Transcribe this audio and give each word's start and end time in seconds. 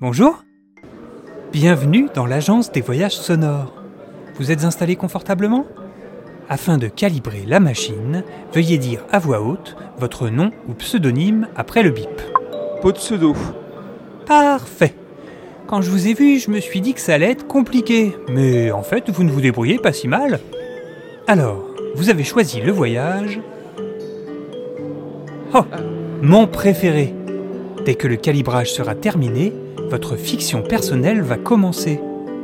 Bonjour 0.00 0.44
Bienvenue 1.52 2.08
dans 2.12 2.26
l'agence 2.26 2.72
des 2.72 2.80
voyages 2.80 3.16
sonores. 3.16 3.74
Vous 4.36 4.50
êtes 4.50 4.64
installé 4.64 4.96
confortablement? 4.96 5.66
Afin 6.48 6.78
de 6.78 6.88
calibrer 6.88 7.44
la 7.46 7.60
machine, 7.60 8.24
veuillez 8.52 8.78
dire 8.78 9.04
à 9.12 9.18
voix 9.18 9.40
haute 9.40 9.76
votre 9.98 10.30
nom 10.30 10.50
ou 10.68 10.74
pseudonyme 10.74 11.46
après 11.54 11.82
le 11.82 11.90
bip. 11.90 12.08
Pot 12.82 12.92
de 12.92 12.98
pseudo. 12.98 13.36
Parfait 14.26 14.94
Quand 15.66 15.80
je 15.80 15.90
vous 15.90 16.08
ai 16.08 16.14
vu, 16.14 16.38
je 16.38 16.50
me 16.50 16.60
suis 16.60 16.80
dit 16.80 16.94
que 16.94 17.00
ça 17.00 17.14
allait 17.14 17.30
être 17.30 17.46
compliqué, 17.46 18.16
mais 18.28 18.72
en 18.72 18.82
fait, 18.82 19.10
vous 19.10 19.22
ne 19.22 19.30
vous 19.30 19.40
débrouillez 19.40 19.78
pas 19.78 19.92
si 19.92 20.08
mal. 20.08 20.40
Alors, 21.26 21.64
vous 21.94 22.10
avez 22.10 22.24
choisi 22.24 22.60
le 22.60 22.72
voyage. 22.72 23.40
Oh 25.54 25.64
Mon 26.22 26.46
préféré 26.46 27.14
Dès 27.84 27.94
que 27.94 28.08
le 28.08 28.16
calibrage 28.16 28.72
sera 28.72 28.94
terminé, 28.94 29.52
votre 29.88 30.16
fiction 30.16 30.62
personnelle 30.62 31.22
va 31.22 31.36
commencer. 31.36 32.00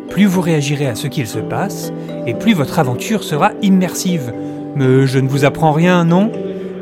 Plus 0.08 0.26
vous 0.26 0.40
réagirez 0.40 0.86
à 0.86 0.94
ce 0.94 1.06
qu'il 1.06 1.26
se 1.26 1.38
passe, 1.38 1.92
et 2.26 2.34
plus 2.34 2.54
votre 2.54 2.78
aventure 2.78 3.22
sera 3.22 3.52
immersive. 3.62 4.32
Mais 4.76 5.06
je 5.06 5.18
ne 5.18 5.28
vous 5.28 5.44
apprends 5.44 5.72
rien, 5.72 6.04
non? 6.04 6.32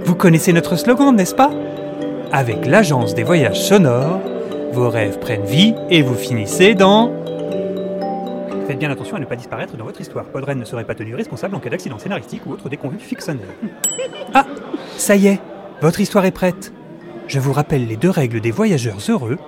Vous 0.04 0.14
connaissez 0.14 0.52
notre 0.52 0.76
slogan, 0.76 1.14
n'est-ce 1.14 1.34
pas? 1.34 1.50
Avec 2.32 2.66
l'agence 2.66 3.14
des 3.14 3.22
voyages 3.22 3.60
sonores, 3.62 4.20
vos 4.72 4.88
rêves 4.88 5.18
prennent 5.18 5.44
vie 5.44 5.74
et 5.90 6.02
vous 6.02 6.14
finissez 6.14 6.74
dans... 6.74 7.12
Faites 8.66 8.78
bien 8.78 8.90
attention 8.90 9.16
à 9.16 9.20
ne 9.20 9.24
pas 9.24 9.36
disparaître 9.36 9.76
dans 9.76 9.84
votre 9.84 10.00
histoire. 10.00 10.24
Podren 10.26 10.58
ne 10.58 10.64
serait 10.64 10.84
pas 10.84 10.94
tenu 10.94 11.14
responsable 11.14 11.56
en 11.56 11.58
cas 11.58 11.70
d'accident 11.70 11.98
scénaristique 11.98 12.46
ou 12.46 12.52
autre 12.52 12.68
déconvenue 12.68 13.00
fictionnelle. 13.00 13.48
Ah 14.32 14.46
Ça 14.96 15.16
y 15.16 15.26
est, 15.26 15.40
votre 15.80 16.00
histoire 16.00 16.24
est 16.24 16.30
prête. 16.30 16.72
Je 17.26 17.40
vous 17.40 17.52
rappelle 17.52 17.86
les 17.86 17.96
deux 17.96 18.10
règles 18.10 18.40
des 18.40 18.50
voyageurs 18.50 18.98
heureux. 19.08 19.38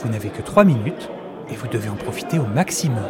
Vous 0.00 0.08
n'avez 0.08 0.28
que 0.28 0.42
trois 0.42 0.64
minutes 0.64 1.10
et 1.50 1.56
vous 1.56 1.66
devez 1.66 1.88
en 1.88 1.96
profiter 1.96 2.38
au 2.38 2.46
maximum. 2.46 3.02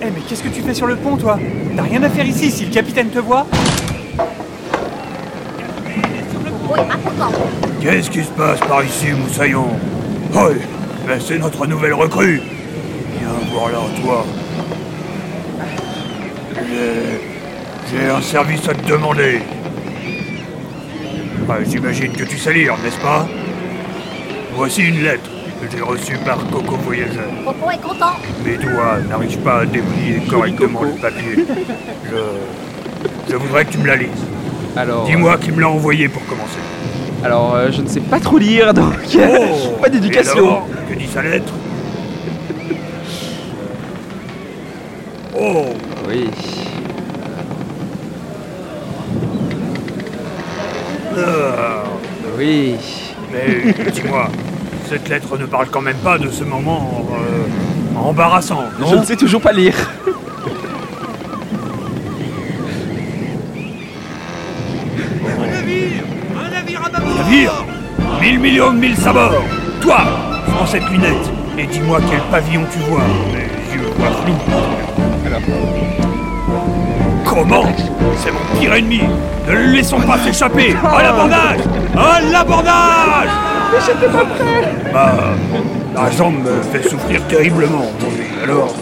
Eh 0.00 0.10
mais 0.10 0.20
qu'est-ce 0.26 0.42
que 0.42 0.48
tu 0.48 0.62
fais 0.62 0.72
sur 0.72 0.86
le 0.86 0.96
pont 0.96 1.16
toi? 1.16 1.38
T'as 1.76 1.82
rien 1.82 2.02
à 2.02 2.08
faire 2.08 2.24
ici 2.26 2.50
si 2.50 2.64
le 2.64 2.72
capitaine 2.72 3.10
te 3.10 3.18
voit? 3.18 3.46
Qu'est-ce 7.80 8.10
qui 8.10 8.22
se 8.22 8.30
passe 8.30 8.60
par 8.60 8.84
ici, 8.84 9.06
Moussaillon 9.12 9.68
Oh, 10.34 10.48
ben 11.06 11.18
c'est 11.20 11.38
notre 11.38 11.66
nouvelle 11.66 11.94
recrue. 11.94 12.40
Viens 13.18 13.52
voir 13.52 13.70
là, 13.70 13.78
toi. 14.02 14.26
J'ai... 16.54 17.28
J'ai 17.90 18.10
un 18.10 18.20
service 18.20 18.68
à 18.68 18.74
te 18.74 18.86
demander. 18.86 19.40
Ah, 21.48 21.54
J'imagine 21.66 22.12
que 22.12 22.24
tu 22.24 22.36
sais 22.36 22.52
lire, 22.52 22.74
n'est-ce 22.84 22.98
pas 22.98 23.26
Voici 24.54 24.82
une 24.82 25.02
lettre 25.02 25.30
que 25.62 25.70
j'ai 25.74 25.82
reçue 25.82 26.18
par 26.18 26.36
Coco 26.50 26.76
Voyageur. 26.76 27.24
Popo 27.44 27.70
est 27.70 27.80
content. 27.80 28.12
Mes 28.44 28.58
doigts 28.58 28.98
n'arrivent 29.08 29.38
pas 29.38 29.60
à 29.60 29.64
déplier 29.64 30.20
correctement 30.28 30.82
le 30.82 31.00
papier. 31.00 31.36
Je... 32.04 33.30
Je 33.30 33.36
voudrais 33.36 33.64
que 33.64 33.72
tu 33.72 33.78
me 33.78 33.86
la 33.86 33.96
lises. 33.96 34.08
Alors. 34.76 35.04
Dis-moi 35.06 35.36
qui 35.38 35.50
me 35.52 35.60
l'a 35.60 35.68
envoyé 35.68 36.08
pour 36.08 36.24
commencer. 36.26 36.58
Alors, 37.24 37.54
euh, 37.54 37.70
je 37.72 37.82
ne 37.82 37.88
sais 37.88 38.00
pas 38.00 38.20
trop 38.20 38.38
lire, 38.38 38.72
donc. 38.74 38.94
Oh 39.18 39.76
pas 39.80 39.88
d'éducation. 39.88 40.62
Que 40.88 40.94
dit 40.94 41.06
sa 41.06 41.22
lettre 41.22 41.52
Oh 45.38 45.66
Oui. 46.08 46.28
ah, 51.16 51.84
Oui. 52.38 52.74
Mais 53.32 53.72
dis-moi, 53.92 54.28
cette 54.88 55.08
lettre 55.08 55.36
ne 55.38 55.46
parle 55.46 55.68
quand 55.70 55.80
même 55.82 55.96
pas 55.96 56.18
de 56.18 56.30
ce 56.30 56.44
moment 56.44 57.06
euh, 57.12 57.98
embarrassant, 57.98 58.64
Je 58.78 58.84
non 58.94 59.00
ne 59.00 59.04
sais 59.04 59.16
toujours 59.16 59.40
pas 59.40 59.52
lire. 59.52 59.74
Un 65.40 65.46
navire 66.50 66.82
Un 66.84 66.97
navire 67.16 67.52
Mille 68.20 68.38
millions 68.38 68.72
de 68.72 68.78
mille 68.78 68.96
sabords 68.96 69.42
Toi 69.80 69.98
Prends 70.54 70.66
cette 70.66 70.88
lunette 70.90 71.30
et 71.58 71.66
dis-moi 71.66 71.98
quel 72.08 72.20
pavillon 72.30 72.62
tu 72.72 72.78
vois. 72.88 73.00
Les 73.32 73.74
yeux 73.74 73.88
voient 73.96 74.12
flou. 74.22 74.34
Comment 77.24 77.64
C'est 78.16 78.30
mon 78.30 78.60
pire 78.60 78.74
ennemi. 78.74 79.00
Ne 79.48 79.52
le 79.52 79.64
laissons 79.72 80.00
pas 80.00 80.18
s'échapper. 80.18 80.76
À 80.84 81.02
l'abordage. 81.02 81.60
À 81.96 82.20
l'abordage. 82.20 83.28
Mais 83.72 83.78
j'étais 83.84 84.06
pas 84.06 84.24
prêt. 84.24 84.72
Bah, 84.92 85.14
ma 85.94 86.10
jambe 86.10 86.36
me 86.44 86.62
fait 86.72 86.88
souffrir 86.88 87.22
terriblement 87.26 87.84
aujourd'hui. 87.98 88.26
Alors, 88.42 88.74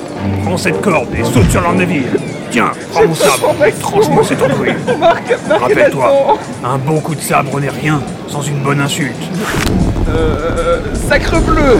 prends 0.44 0.56
cette 0.56 0.80
corde 0.80 1.08
et 1.14 1.24
saute 1.24 1.50
sur 1.50 1.60
leur 1.60 1.74
navire. 1.74 2.04
Tiens, 2.50 2.70
prends 2.92 3.06
mon 3.06 3.14
sabre 3.14 3.54
et 3.66 3.72
tranche-moi 3.72 4.22
cette 4.24 4.42
andouille. 4.42 4.74
Marc, 4.98 5.22
Marc 5.48 5.60
Rappelle-toi, 5.62 6.38
un 6.64 6.78
bon 6.78 7.00
coup 7.00 7.14
de 7.14 7.20
sabre 7.20 7.60
n'est 7.60 7.68
rien 7.70 8.00
sans 8.28 8.42
une 8.42 8.60
bonne 8.60 8.80
insulte. 8.80 9.16
Euh. 10.08 10.80
Sacre 11.08 11.40
bleu 11.40 11.78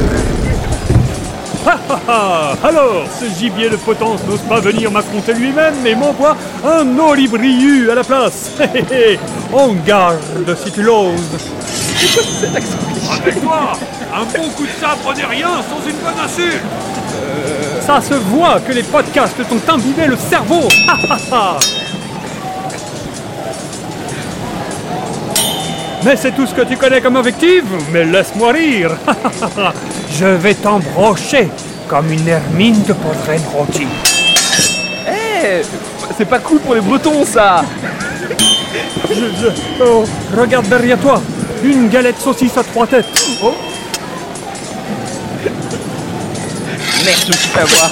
Ah, 2.09 2.55
alors, 2.63 3.05
ce 3.19 3.27
gibier 3.39 3.69
de 3.69 3.77
potence 3.77 4.21
n'ose 4.29 4.41
pas 4.41 4.61
venir 4.61 4.91
m'affronter 4.91 5.35
lui-même, 5.35 5.75
mais 5.83 5.95
m'envoie 5.95 6.37
un 6.65 6.87
olibriu 6.99 7.91
à 7.91 7.95
la 7.97 8.05
place. 8.05 8.53
Hé, 8.61 8.79
hé, 8.79 9.13
hé, 9.13 9.19
On 9.53 9.73
garde 9.87 10.19
si 10.65 10.71
tu 10.71 10.83
l'oses. 10.83 11.39
Rappelle-toi, 13.09 13.73
un 14.15 14.25
bon 14.39 14.49
coup 14.51 14.65
de 14.67 14.71
sabre 14.81 15.15
n'est 15.17 15.25
rien 15.25 15.49
sans 15.69 15.81
une 15.89 15.97
bonne 15.97 16.19
insulte. 16.25 16.63
Ça 17.81 18.01
se 18.01 18.15
voit 18.15 18.61
que 18.61 18.73
les 18.73 18.83
podcasts 18.83 19.37
t'ont 19.49 19.73
imbibé 19.73 20.07
le 20.07 20.17
cerveau. 20.17 20.69
Mais 26.05 26.17
c'est 26.17 26.33
tout 26.33 26.47
ce 26.47 26.55
que 26.55 26.63
tu 26.63 26.77
connais 26.77 27.01
comme 27.01 27.17
invective 27.17 27.65
Mais 27.93 28.05
laisse-moi 28.05 28.53
rire. 28.53 28.93
Je 30.13 30.27
vais 30.27 30.55
t'embrocher 30.55 31.49
comme 31.89 32.13
une 32.13 32.29
hermine 32.29 32.83
de 32.85 32.93
podrenne 32.93 33.43
rôtie. 33.53 33.87
Eh 35.09 35.63
C'est 36.17 36.25
pas 36.25 36.39
cool 36.39 36.59
pour 36.61 36.75
les 36.75 36.81
Bretons, 36.81 37.25
ça 37.25 37.65
Je, 39.09 39.15
je- 39.15 39.83
oh, 39.85 40.05
regarde 40.37 40.69
derrière 40.69 40.99
toi, 40.99 41.21
une 41.65 41.89
galette 41.89 42.19
saucisse 42.19 42.57
à 42.57 42.65
trois 42.65 42.87
têtes. 42.87 43.07
Oh, 43.43 43.55
Merde, 47.05 47.21
je 47.23 47.29
me 47.29 47.33
suis 47.33 47.49
fait 47.49 47.61
avoir. 47.61 47.91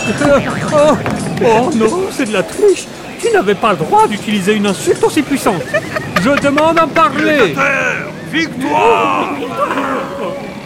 oh, 1.42 1.44
oh 1.44 1.70
non, 1.76 2.06
c'est 2.10 2.26
de 2.26 2.32
la 2.32 2.42
triche. 2.42 2.86
Tu 3.20 3.30
n'avais 3.32 3.54
pas 3.54 3.70
le 3.72 3.78
droit 3.78 4.06
d'utiliser 4.06 4.54
une 4.54 4.66
insulte 4.66 5.02
aussi 5.04 5.22
puissante. 5.22 5.62
Je 6.22 6.30
demande 6.42 6.78
à 6.78 6.86
parler. 6.86 7.54
Victoire 8.32 9.34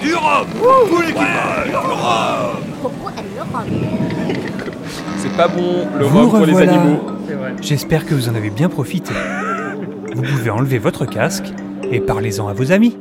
Du 0.03 0.15
rhum 0.15 0.47
Tout 0.88 1.00
l'équipage 1.03 1.75
rhum. 1.75 2.62
C'est 5.19 5.36
pas 5.36 5.48
bon, 5.48 5.86
le 5.98 6.06
rhum 6.06 6.30
pour 6.30 6.47
les 6.47 6.56
animaux. 6.56 7.00
J'espère 7.60 8.06
que 8.06 8.15
vous 8.15 8.28
en 8.28 8.34
avez 8.34 8.50
bien 8.50 8.69
profité. 8.69 9.12
Vous 10.15 10.22
pouvez 10.22 10.50
enlever 10.50 10.78
votre 10.78 11.04
casque 11.04 11.53
et 11.91 12.01
parlez-en 12.01 12.48
à 12.48 12.53
vos 12.53 12.72
amis. 12.72 12.97